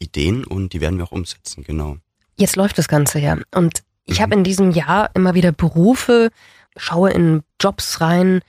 Ideen 0.00 0.44
und 0.44 0.72
die 0.72 0.80
werden 0.80 0.98
wir 0.98 1.04
auch 1.04 1.12
umsetzen, 1.12 1.62
genau. 1.62 1.98
Jetzt 2.36 2.56
läuft 2.56 2.78
das 2.78 2.88
Ganze 2.88 3.20
ja. 3.20 3.38
Und 3.54 3.84
ich 4.06 4.18
Mhm. 4.18 4.22
habe 4.22 4.34
in 4.34 4.44
diesem 4.44 4.72
Jahr 4.72 5.10
immer 5.14 5.34
wieder 5.34 5.52
Berufe, 5.52 6.30
schaue 6.76 7.10
in 7.10 7.42
Jobs 7.60 8.00
rein. 8.00 8.40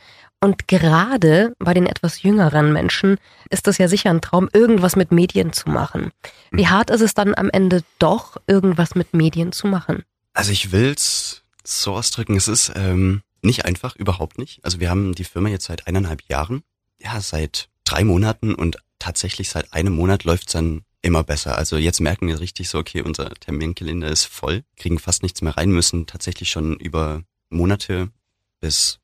Und 0.41 0.67
gerade 0.67 1.55
bei 1.59 1.73
den 1.73 1.87
etwas 1.87 2.21
jüngeren 2.21 2.71
Menschen 2.73 3.17
ist 3.49 3.67
es 3.67 3.77
ja 3.77 3.87
sicher 3.87 4.09
ein 4.11 4.21
Traum, 4.21 4.49
irgendwas 4.53 4.95
mit 4.95 5.11
Medien 5.11 5.53
zu 5.53 5.69
machen. 5.69 6.11
Wie 6.51 6.63
Mhm. 6.63 6.69
hart 6.69 6.89
ist 6.91 7.01
es 7.01 7.13
dann 7.13 7.33
am 7.35 7.49
Ende 7.49 7.83
doch, 7.99 8.37
irgendwas 8.45 8.95
mit 8.95 9.13
Medien 9.13 9.51
zu 9.51 9.67
machen? 9.67 10.03
Also 10.33 10.51
ich 10.51 10.71
will's 10.71 11.43
so 11.63 11.95
ausdrücken, 11.95 12.35
es 12.35 12.47
ist 12.47 12.71
ähm, 12.75 13.21
nicht 13.41 13.65
einfach, 13.65 13.95
überhaupt 13.95 14.37
nicht. 14.37 14.63
Also 14.63 14.79
wir 14.79 14.89
haben 14.89 15.15
die 15.15 15.23
Firma 15.23 15.49
jetzt 15.49 15.65
seit 15.65 15.87
eineinhalb 15.87 16.21
Jahren, 16.29 16.61
ja, 16.99 17.19
seit 17.21 17.69
drei 17.83 18.03
Monaten 18.03 18.53
und 18.53 18.77
tatsächlich 18.99 19.49
seit 19.49 19.73
einem 19.73 19.93
Monat 19.93 20.25
läuft's 20.25 20.53
dann 20.53 20.83
immer 21.01 21.23
besser. 21.23 21.57
Also 21.57 21.77
jetzt 21.77 22.01
merken 22.01 22.27
wir 22.27 22.39
richtig 22.39 22.69
so, 22.69 22.79
okay, 22.79 23.01
unser 23.01 23.29
Terminkalender 23.35 24.09
ist 24.09 24.25
voll, 24.25 24.63
kriegen 24.75 24.99
fast 24.99 25.23
nichts 25.23 25.41
mehr 25.41 25.55
rein, 25.55 25.69
müssen 25.69 26.07
tatsächlich 26.07 26.49
schon 26.49 26.75
über 26.77 27.21
Monate 27.55 28.09
bis 28.59 28.99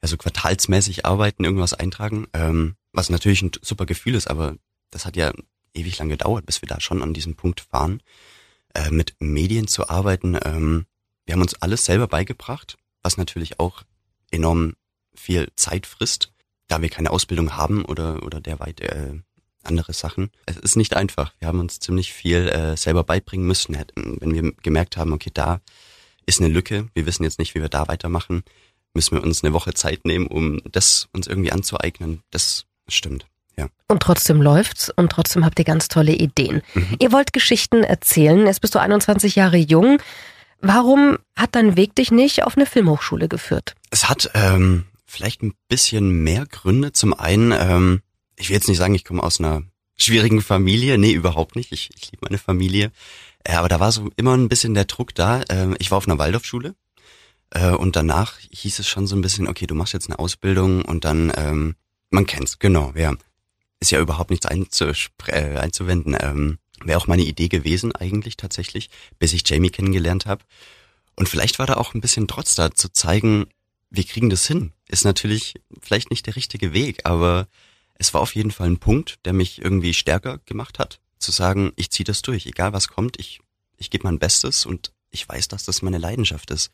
also 0.00 0.18
quartalsmäßig 0.18 1.06
arbeiten, 1.06 1.44
irgendwas 1.44 1.72
eintragen, 1.72 2.26
ähm, 2.34 2.76
was 2.92 3.08
natürlich 3.08 3.40
ein 3.40 3.52
super 3.62 3.86
Gefühl 3.86 4.14
ist, 4.14 4.28
aber 4.28 4.56
das 4.90 5.06
hat 5.06 5.16
ja 5.16 5.32
ewig 5.72 5.98
lang 5.98 6.10
gedauert, 6.10 6.44
bis 6.44 6.60
wir 6.60 6.68
da 6.68 6.78
schon 6.78 7.02
an 7.02 7.14
diesem 7.14 7.36
Punkt 7.36 7.72
waren, 7.72 8.02
äh, 8.74 8.90
mit 8.90 9.16
Medien 9.18 9.66
zu 9.66 9.88
arbeiten. 9.88 10.38
Ähm, 10.44 10.84
wir 11.24 11.32
haben 11.32 11.40
uns 11.40 11.54
alles 11.54 11.86
selber 11.86 12.06
beigebracht, 12.06 12.76
was 13.02 13.16
natürlich 13.16 13.58
auch 13.60 13.82
enorm 14.30 14.74
viel 15.14 15.50
Zeit 15.56 15.86
frisst, 15.86 16.32
da 16.68 16.82
wir 16.82 16.90
keine 16.90 17.10
Ausbildung 17.10 17.56
haben 17.56 17.84
oder 17.84 18.22
oder 18.24 18.40
derweit 18.40 18.80
äh, 18.80 19.20
andere 19.62 19.94
Sachen. 19.94 20.30
Es 20.46 20.56
ist 20.56 20.76
nicht 20.76 20.94
einfach. 20.94 21.32
Wir 21.38 21.48
haben 21.48 21.60
uns 21.60 21.80
ziemlich 21.80 22.12
viel 22.12 22.48
äh, 22.48 22.76
selber 22.76 23.04
beibringen 23.04 23.46
müssen. 23.46 23.76
Wenn 23.94 24.34
wir 24.34 24.52
gemerkt 24.62 24.96
haben, 24.96 25.12
okay, 25.12 25.30
da 25.32 25.60
ist 26.26 26.40
eine 26.40 26.52
Lücke, 26.52 26.88
wir 26.94 27.06
wissen 27.06 27.24
jetzt 27.24 27.38
nicht, 27.38 27.54
wie 27.54 27.60
wir 27.60 27.68
da 27.68 27.88
weitermachen, 27.88 28.42
müssen 28.94 29.16
wir 29.16 29.22
uns 29.22 29.42
eine 29.42 29.52
Woche 29.52 29.74
Zeit 29.74 30.04
nehmen, 30.04 30.26
um 30.26 30.60
das 30.70 31.08
uns 31.12 31.26
irgendwie 31.26 31.52
anzueignen. 31.52 32.22
Das 32.30 32.66
stimmt. 32.88 33.26
Ja. 33.56 33.68
Und 33.88 34.02
trotzdem 34.02 34.42
läuft's 34.42 34.90
und 34.90 35.10
trotzdem 35.10 35.44
habt 35.44 35.58
ihr 35.58 35.64
ganz 35.64 35.88
tolle 35.88 36.12
Ideen. 36.12 36.62
Mhm. 36.74 36.96
Ihr 36.98 37.12
wollt 37.12 37.32
Geschichten 37.32 37.84
erzählen. 37.84 38.46
Jetzt 38.46 38.60
bist 38.60 38.74
du 38.74 38.80
21 38.80 39.36
Jahre 39.36 39.56
jung. 39.56 39.98
Warum 40.60 41.18
hat 41.36 41.54
dein 41.54 41.76
Weg 41.76 41.94
dich 41.94 42.10
nicht 42.10 42.42
auf 42.44 42.56
eine 42.56 42.66
Filmhochschule 42.66 43.28
geführt? 43.28 43.74
Es 43.90 44.08
hat 44.08 44.30
ähm, 44.34 44.86
vielleicht 45.06 45.42
ein 45.42 45.54
bisschen 45.68 46.22
mehr 46.24 46.46
Gründe. 46.46 46.92
Zum 46.92 47.14
einen, 47.14 47.52
ähm, 47.52 48.02
ich 48.36 48.48
will 48.48 48.56
jetzt 48.56 48.68
nicht 48.68 48.78
sagen, 48.78 48.94
ich 48.94 49.04
komme 49.04 49.22
aus 49.22 49.38
einer 49.38 49.62
schwierigen 49.96 50.40
Familie. 50.40 50.98
Nee, 50.98 51.12
überhaupt 51.12 51.54
nicht. 51.54 51.70
Ich, 51.72 51.90
ich 51.94 52.10
liebe 52.10 52.26
meine 52.26 52.38
Familie. 52.38 52.90
Äh, 53.44 53.54
aber 53.54 53.68
da 53.68 53.80
war 53.80 53.92
so 53.92 54.10
immer 54.16 54.36
ein 54.36 54.48
bisschen 54.48 54.74
der 54.74 54.86
Druck 54.86 55.14
da. 55.14 55.42
Ähm, 55.48 55.76
ich 55.78 55.90
war 55.90 55.98
auf 55.98 56.08
einer 56.08 56.18
Waldorfschule. 56.18 56.74
Äh, 57.50 57.70
und 57.70 57.96
danach 57.96 58.38
hieß 58.50 58.78
es 58.80 58.88
schon 58.88 59.06
so 59.06 59.14
ein 59.14 59.22
bisschen, 59.22 59.48
okay, 59.48 59.66
du 59.66 59.74
machst 59.74 59.92
jetzt 59.92 60.08
eine 60.08 60.18
Ausbildung 60.18 60.84
und 60.84 61.04
dann, 61.04 61.32
ähm, 61.36 61.76
man 62.10 62.26
kennt's, 62.26 62.58
genau, 62.58 62.92
ja. 62.96 63.14
Ist 63.80 63.90
ja 63.90 64.00
überhaupt 64.00 64.30
nichts 64.30 64.46
äh, 64.46 65.58
einzuwenden. 65.58 66.16
Ähm, 66.18 66.58
Wäre 66.82 66.98
auch 66.98 67.06
meine 67.06 67.22
Idee 67.22 67.48
gewesen 67.48 67.94
eigentlich 67.94 68.36
tatsächlich, 68.36 68.90
bis 69.18 69.32
ich 69.32 69.48
Jamie 69.48 69.70
kennengelernt 69.70 70.26
habe. 70.26 70.44
Und 71.16 71.28
vielleicht 71.28 71.58
war 71.58 71.66
da 71.66 71.74
auch 71.74 71.94
ein 71.94 72.00
bisschen 72.00 72.26
Trotz 72.26 72.54
da 72.54 72.72
zu 72.72 72.90
zeigen, 72.92 73.46
wir 73.90 74.04
kriegen 74.04 74.30
das 74.30 74.46
hin. 74.46 74.72
Ist 74.88 75.04
natürlich 75.04 75.54
vielleicht 75.80 76.10
nicht 76.10 76.26
der 76.26 76.36
richtige 76.36 76.72
Weg, 76.72 77.02
aber 77.04 77.46
es 77.94 78.12
war 78.12 78.20
auf 78.20 78.34
jeden 78.34 78.50
Fall 78.50 78.68
ein 78.68 78.78
Punkt, 78.78 79.24
der 79.24 79.32
mich 79.32 79.62
irgendwie 79.62 79.94
stärker 79.94 80.38
gemacht 80.46 80.78
hat, 80.78 80.98
zu 81.24 81.32
sagen, 81.32 81.72
ich 81.76 81.90
ziehe 81.90 82.04
das 82.04 82.22
durch, 82.22 82.46
egal 82.46 82.72
was 82.72 82.88
kommt, 82.88 83.18
ich, 83.18 83.40
ich 83.76 83.90
gebe 83.90 84.06
mein 84.06 84.18
Bestes 84.18 84.66
und 84.66 84.92
ich 85.10 85.28
weiß, 85.28 85.48
dass 85.48 85.64
das 85.64 85.82
meine 85.82 85.98
Leidenschaft 85.98 86.50
ist. 86.50 86.70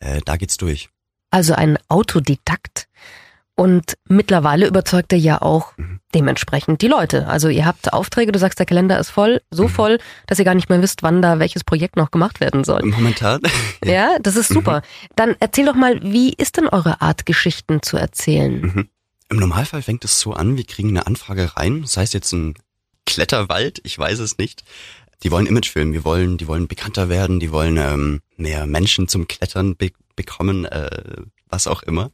Äh, 0.00 0.20
da 0.24 0.36
geht's 0.36 0.56
durch. 0.56 0.88
Also 1.30 1.54
ein 1.54 1.78
Autodidakt. 1.88 2.86
Und 3.56 3.94
mittlerweile 4.08 4.66
überzeugt 4.66 5.12
er 5.12 5.18
ja 5.18 5.40
auch 5.40 5.76
Mhm. 5.76 6.00
dementsprechend 6.12 6.82
die 6.82 6.88
Leute. 6.88 7.28
Also 7.28 7.48
ihr 7.48 7.64
habt 7.66 7.92
Aufträge, 7.92 8.32
du 8.32 8.38
sagst, 8.40 8.58
der 8.58 8.66
Kalender 8.66 8.98
ist 8.98 9.10
voll, 9.10 9.42
so 9.52 9.64
Mhm. 9.64 9.68
voll, 9.68 9.98
dass 10.26 10.40
ihr 10.40 10.44
gar 10.44 10.56
nicht 10.56 10.68
mehr 10.70 10.82
wisst, 10.82 11.04
wann 11.04 11.22
da 11.22 11.38
welches 11.38 11.62
Projekt 11.62 11.94
noch 11.96 12.10
gemacht 12.10 12.40
werden 12.40 12.64
soll. 12.64 12.82
Momentan. 12.84 13.40
Ja, 13.84 14.16
das 14.20 14.34
ist 14.36 14.48
super. 14.48 14.82
Dann 15.14 15.36
erzähl 15.38 15.66
doch 15.66 15.74
mal, 15.76 16.00
wie 16.02 16.32
ist 16.32 16.56
denn 16.56 16.66
eure 16.68 17.00
Art, 17.00 17.26
Geschichten 17.26 17.80
zu 17.82 17.96
erzählen? 17.96 18.60
Mhm. 18.60 18.88
Im 19.28 19.36
Normalfall 19.38 19.82
fängt 19.82 20.04
es 20.04 20.18
so 20.18 20.32
an, 20.32 20.56
wir 20.56 20.64
kriegen 20.64 20.88
eine 20.90 21.06
Anfrage 21.06 21.56
rein, 21.56 21.84
sei 21.86 22.02
es 22.02 22.12
jetzt 22.12 22.32
ein 22.32 22.54
Kletterwald, 23.14 23.80
ich 23.84 23.96
weiß 23.96 24.18
es 24.18 24.38
nicht. 24.38 24.64
Die 25.22 25.30
wollen 25.30 25.46
Imagefilm, 25.46 25.92
wir 25.92 26.04
wollen, 26.04 26.36
die 26.36 26.48
wollen 26.48 26.66
bekannter 26.66 27.08
werden, 27.08 27.38
die 27.38 27.52
wollen 27.52 27.76
ähm, 27.76 28.22
mehr 28.36 28.66
Menschen 28.66 29.06
zum 29.08 29.28
Klettern 29.28 29.76
be 29.76 29.92
bekommen, 30.16 30.64
äh, 30.64 31.22
was 31.48 31.66
auch 31.66 31.82
immer. 31.82 32.10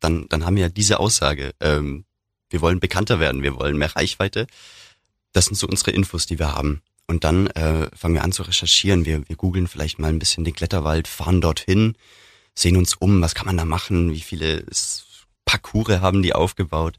Dann, 0.00 0.26
dann 0.28 0.44
haben 0.44 0.56
wir 0.56 0.64
ja 0.64 0.68
diese 0.68 1.00
Aussage, 1.00 1.54
ähm, 1.60 2.04
wir 2.50 2.60
wollen 2.60 2.80
bekannter 2.80 3.20
werden, 3.20 3.42
wir 3.42 3.56
wollen 3.56 3.76
mehr 3.76 3.94
Reichweite. 3.94 4.46
Das 5.32 5.46
sind 5.46 5.56
so 5.56 5.66
unsere 5.66 5.90
Infos, 5.90 6.26
die 6.26 6.38
wir 6.38 6.54
haben. 6.54 6.82
Und 7.06 7.24
dann 7.24 7.46
äh, 7.48 7.88
fangen 7.96 8.14
wir 8.14 8.24
an 8.24 8.32
zu 8.32 8.42
recherchieren. 8.42 9.06
Wir, 9.06 9.26
wir 9.28 9.36
googeln 9.36 9.66
vielleicht 9.66 9.98
mal 9.98 10.08
ein 10.08 10.18
bisschen 10.18 10.44
den 10.44 10.54
Kletterwald, 10.54 11.08
fahren 11.08 11.40
dorthin, 11.40 11.94
sehen 12.54 12.76
uns 12.76 12.94
um, 12.94 13.20
was 13.20 13.34
kann 13.34 13.46
man 13.46 13.56
da 13.56 13.64
machen, 13.64 14.12
wie 14.12 14.20
viele 14.20 14.64
Parcours 15.44 16.00
haben 16.00 16.22
die 16.22 16.34
aufgebaut, 16.34 16.98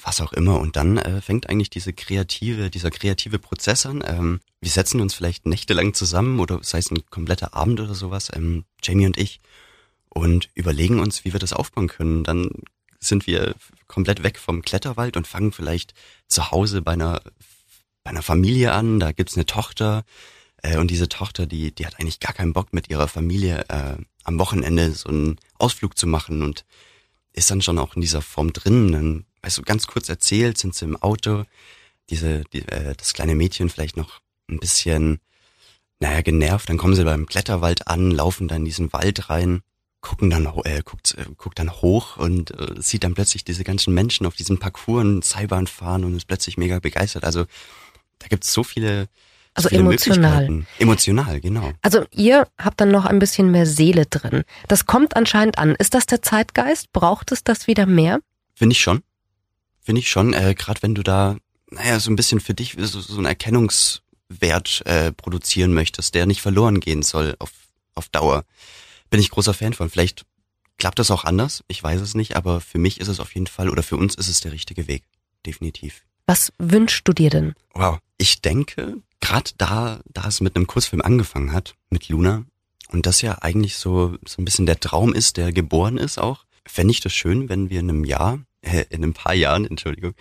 was 0.00 0.20
auch 0.20 0.32
immer. 0.32 0.58
Und 0.60 0.76
dann 0.76 0.96
äh, 0.98 1.20
fängt 1.20 1.48
eigentlich 1.48 1.70
diese 1.70 1.92
kreative, 1.92 2.70
dieser 2.70 2.90
kreative 2.90 3.38
Prozess 3.38 3.86
an. 3.86 4.02
Ähm, 4.06 4.40
wir 4.60 4.70
setzen 4.70 5.00
uns 5.00 5.14
vielleicht 5.14 5.46
nächtelang 5.46 5.94
zusammen 5.94 6.40
oder 6.40 6.60
sei 6.62 6.78
es 6.78 6.90
ein 6.90 7.04
kompletter 7.10 7.54
Abend 7.54 7.80
oder 7.80 7.94
sowas, 7.94 8.30
ähm, 8.34 8.64
Jamie 8.82 9.06
und 9.06 9.18
ich, 9.18 9.40
und 10.08 10.50
überlegen 10.54 11.00
uns, 11.00 11.24
wie 11.24 11.32
wir 11.32 11.40
das 11.40 11.52
aufbauen 11.52 11.88
können. 11.88 12.24
Dann 12.24 12.50
sind 13.00 13.26
wir 13.26 13.54
komplett 13.86 14.22
weg 14.22 14.38
vom 14.38 14.62
Kletterwald 14.62 15.16
und 15.16 15.26
fangen 15.26 15.52
vielleicht 15.52 15.94
zu 16.28 16.50
Hause 16.50 16.82
bei 16.82 16.92
einer, 16.92 17.22
bei 18.04 18.10
einer 18.10 18.22
Familie 18.22 18.72
an. 18.72 19.00
Da 19.00 19.12
gibt's 19.12 19.36
eine 19.36 19.46
Tochter. 19.46 20.04
Äh, 20.62 20.78
und 20.78 20.90
diese 20.90 21.08
Tochter, 21.08 21.46
die, 21.46 21.74
die 21.74 21.86
hat 21.86 21.98
eigentlich 21.98 22.20
gar 22.20 22.32
keinen 22.32 22.52
Bock 22.52 22.72
mit 22.72 22.90
ihrer 22.90 23.08
Familie 23.08 23.64
äh, 23.68 23.96
am 24.24 24.38
Wochenende 24.38 24.92
so 24.92 25.08
einen 25.08 25.36
Ausflug 25.58 25.98
zu 25.98 26.06
machen 26.06 26.42
und 26.42 26.64
ist 27.32 27.50
dann 27.50 27.62
schon 27.62 27.78
auch 27.78 27.94
in 27.96 28.02
dieser 28.02 28.22
Form 28.22 28.52
drin. 28.52 28.92
Dann, 28.92 29.24
du, 29.58 29.62
ganz 29.62 29.86
kurz 29.86 30.08
erzählt, 30.08 30.56
sind 30.56 30.74
sie 30.74 30.84
im 30.84 30.96
Auto, 30.96 31.44
diese, 32.10 32.44
die, 32.52 32.66
äh, 32.68 32.94
das 32.96 33.12
kleine 33.12 33.34
Mädchen 33.34 33.68
vielleicht 33.68 33.96
noch 33.96 34.20
ein 34.48 34.58
bisschen, 34.58 35.20
naja, 36.00 36.22
genervt. 36.22 36.68
Dann 36.68 36.78
kommen 36.78 36.94
sie 36.94 37.04
beim 37.04 37.26
Kletterwald 37.26 37.88
an, 37.88 38.10
laufen 38.10 38.48
dann 38.48 38.58
in 38.58 38.64
diesen 38.64 38.92
Wald 38.92 39.28
rein, 39.30 39.62
gucken 40.00 40.30
dann, 40.30 40.46
äh, 40.64 40.82
guckt, 40.84 41.16
äh, 41.18 41.24
guckt 41.36 41.58
dann 41.58 41.70
hoch 41.70 42.16
und 42.16 42.50
äh, 42.58 42.74
sieht 42.80 43.04
dann 43.04 43.14
plötzlich 43.14 43.44
diese 43.44 43.64
ganzen 43.64 43.94
Menschen 43.94 44.26
auf 44.26 44.34
diesen 44.34 44.58
Parcours 44.58 45.28
Seilbahn 45.28 45.66
fahren 45.66 46.04
und 46.04 46.16
ist 46.16 46.26
plötzlich 46.26 46.56
mega 46.56 46.78
begeistert. 46.80 47.24
Also 47.24 47.44
da 48.18 48.28
gibt's 48.28 48.52
so 48.52 48.64
viele, 48.64 49.08
Also 49.54 49.68
so 49.68 49.70
viele 49.70 49.80
emotional. 49.80 50.64
Emotional, 50.78 51.40
genau. 51.40 51.72
Also 51.82 52.04
ihr 52.10 52.48
habt 52.58 52.80
dann 52.80 52.90
noch 52.90 53.06
ein 53.06 53.18
bisschen 53.20 53.50
mehr 53.50 53.66
Seele 53.66 54.06
drin. 54.06 54.44
Das 54.68 54.86
kommt 54.86 55.16
anscheinend 55.16 55.58
an. 55.58 55.74
Ist 55.76 55.94
das 55.94 56.06
der 56.06 56.20
Zeitgeist? 56.20 56.92
Braucht 56.92 57.32
es 57.32 57.44
das 57.44 57.66
wieder 57.66 57.86
mehr? 57.86 58.20
Finde 58.54 58.74
ich 58.74 58.80
schon. 58.80 59.02
Finde 59.82 60.00
ich 60.00 60.10
schon. 60.10 60.32
Äh, 60.32 60.54
Gerade 60.56 60.82
wenn 60.82 60.94
du 60.94 61.02
da, 61.02 61.36
naja, 61.70 61.98
so 62.00 62.10
ein 62.10 62.16
bisschen 62.16 62.40
für 62.40 62.54
dich 62.54 62.76
so, 62.78 63.00
so 63.00 63.16
einen 63.16 63.26
Erkennungswert 63.26 64.86
äh, 64.86 65.12
produzieren 65.12 65.74
möchtest, 65.74 66.14
der 66.14 66.26
nicht 66.26 66.40
verloren 66.40 66.80
gehen 66.80 67.02
soll 67.02 67.36
auf, 67.38 67.50
auf 67.94 68.08
Dauer. 68.08 68.44
Bin 69.10 69.20
ich 69.20 69.30
großer 69.30 69.54
Fan 69.54 69.74
von. 69.74 69.90
Vielleicht 69.90 70.24
klappt 70.78 70.98
das 70.98 71.10
auch 71.10 71.24
anders, 71.24 71.62
ich 71.68 71.82
weiß 71.82 72.00
es 72.00 72.14
nicht, 72.14 72.34
aber 72.34 72.60
für 72.60 72.78
mich 72.78 73.00
ist 73.00 73.08
es 73.08 73.20
auf 73.20 73.34
jeden 73.34 73.46
Fall 73.46 73.68
oder 73.68 73.82
für 73.82 73.96
uns 73.96 74.14
ist 74.14 74.28
es 74.28 74.40
der 74.40 74.52
richtige 74.52 74.88
Weg. 74.88 75.04
Definitiv. 75.44 76.04
Was 76.26 76.52
wünschst 76.58 77.06
du 77.06 77.12
dir 77.12 77.30
denn? 77.30 77.54
Wow. 77.74 77.98
Ich 78.16 78.40
denke, 78.40 78.96
gerade 79.20 79.50
da, 79.58 80.00
da 80.06 80.28
es 80.28 80.40
mit 80.40 80.56
einem 80.56 80.66
Kurzfilm 80.66 81.02
angefangen 81.02 81.52
hat, 81.52 81.74
mit 81.90 82.08
Luna, 82.08 82.44
und 82.88 83.06
das 83.06 83.22
ja 83.22 83.38
eigentlich 83.40 83.76
so, 83.76 84.16
so 84.26 84.40
ein 84.40 84.44
bisschen 84.44 84.66
der 84.66 84.78
Traum 84.78 85.14
ist, 85.14 85.36
der 85.36 85.52
geboren 85.52 85.98
ist 85.98 86.18
auch, 86.18 86.44
fände 86.66 86.92
ich 86.92 87.00
das 87.00 87.12
schön, 87.12 87.48
wenn 87.48 87.70
wir 87.70 87.80
in 87.80 87.90
einem 87.90 88.04
Jahr, 88.04 88.40
äh, 88.62 88.84
in 88.90 89.02
ein 89.04 89.14
paar 89.14 89.34
Jahren, 89.34 89.66
Entschuldigung, 89.66 90.14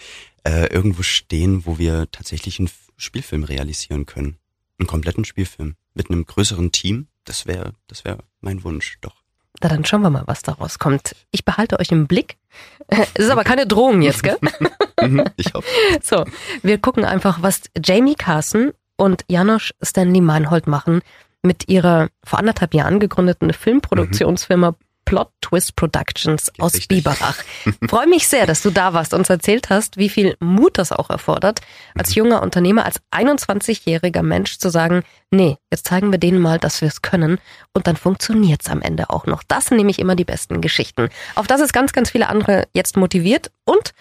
äh, 0.43 0.67
irgendwo 0.67 1.03
stehen, 1.03 1.65
wo 1.65 1.77
wir 1.77 2.09
tatsächlich 2.11 2.59
einen 2.59 2.69
Spielfilm 2.97 3.43
realisieren 3.43 4.05
können. 4.05 4.37
Einen 4.79 4.87
kompletten 4.87 5.25
Spielfilm. 5.25 5.75
Mit 5.93 6.09
einem 6.09 6.25
größeren 6.25 6.71
Team. 6.71 7.07
Das 7.25 7.45
wäre, 7.45 7.73
das 7.87 8.05
wäre 8.05 8.19
mein 8.39 8.63
Wunsch, 8.63 8.97
doch. 9.01 9.21
Na, 9.61 9.69
dann 9.69 9.85
schauen 9.85 10.01
wir 10.01 10.09
mal, 10.09 10.23
was 10.25 10.41
daraus 10.41 10.79
kommt. 10.79 11.15
Ich 11.31 11.45
behalte 11.45 11.79
euch 11.79 11.91
im 11.91 12.07
Blick. 12.07 12.37
Es 13.13 13.25
ist 13.25 13.29
aber 13.29 13.45
keine 13.45 13.65
Drohung 13.67 14.01
jetzt, 14.01 14.23
gell? 14.23 14.37
Mhm, 15.01 15.23
ich 15.35 15.53
hoffe. 15.53 15.67
So, 16.03 16.25
wir 16.61 16.77
gucken 16.77 17.05
einfach, 17.05 17.41
was 17.41 17.61
Jamie 17.83 18.15
Carson 18.15 18.71
und 18.97 19.23
Janosch 19.27 19.73
Stanley 19.81 20.21
Meinhold 20.21 20.67
machen 20.67 21.01
mit 21.41 21.69
ihrer 21.69 22.09
vor 22.23 22.37
anderthalb 22.39 22.73
Jahren 22.73 22.99
gegründeten 22.99 23.51
Filmproduktionsfirma 23.51 24.75
Plot 25.05 25.29
Twist 25.41 25.75
Productions 25.75 26.51
aus 26.59 26.73
Richtig. 26.73 27.03
Biberach. 27.03 27.37
Freue 27.89 28.07
mich 28.07 28.27
sehr, 28.27 28.45
dass 28.45 28.61
du 28.61 28.69
da 28.69 28.93
warst 28.93 29.13
und 29.13 29.21
uns 29.21 29.29
erzählt 29.29 29.69
hast, 29.69 29.97
wie 29.97 30.09
viel 30.09 30.35
Mut 30.39 30.77
das 30.77 30.91
auch 30.91 31.09
erfordert, 31.09 31.61
als 31.95 32.15
junger 32.15 32.41
Unternehmer, 32.41 32.85
als 32.85 33.01
21-jähriger 33.11 34.23
Mensch 34.23 34.57
zu 34.57 34.69
sagen, 34.69 35.03
nee, 35.29 35.57
jetzt 35.71 35.87
zeigen 35.87 36.11
wir 36.11 36.17
denen 36.17 36.39
mal, 36.39 36.59
dass 36.59 36.81
wir 36.81 36.87
es 36.87 37.01
können 37.01 37.39
und 37.73 37.87
dann 37.87 37.95
funktioniert's 37.95 38.69
am 38.69 38.81
Ende 38.81 39.09
auch 39.09 39.25
noch. 39.25 39.43
Das 39.43 39.67
sind 39.67 39.77
nämlich 39.77 39.99
immer 39.99 40.15
die 40.15 40.25
besten 40.25 40.61
Geschichten. 40.61 41.09
Auf 41.35 41.47
das 41.47 41.61
es 41.61 41.73
ganz, 41.73 41.93
ganz 41.93 42.09
viele 42.09 42.27
andere 42.27 42.67
jetzt 42.73 42.97
motiviert 42.97 43.51
und 43.65 43.93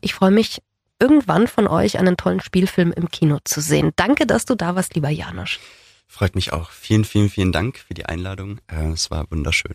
ich 0.00 0.14
freue 0.14 0.30
mich, 0.30 0.62
irgendwann 1.00 1.46
von 1.46 1.66
euch 1.66 1.98
einen 1.98 2.16
tollen 2.16 2.40
Spielfilm 2.40 2.92
im 2.92 3.10
Kino 3.10 3.38
zu 3.44 3.60
sehen. 3.60 3.92
Danke, 3.96 4.26
dass 4.26 4.44
du 4.44 4.54
da 4.54 4.74
warst, 4.74 4.94
lieber 4.94 5.10
Janosch. 5.10 5.60
Freut 6.06 6.34
mich 6.34 6.52
auch. 6.52 6.70
Vielen, 6.70 7.04
vielen, 7.04 7.28
vielen 7.28 7.52
Dank 7.52 7.78
für 7.78 7.94
die 7.94 8.06
Einladung. 8.06 8.60
Äh, 8.66 8.92
es 8.92 9.10
war 9.10 9.30
wunderschön. 9.30 9.74